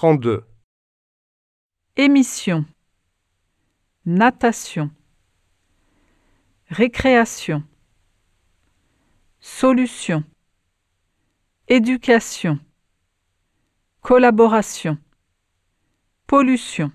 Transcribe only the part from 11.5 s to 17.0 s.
Éducation. Collaboration. Pollution.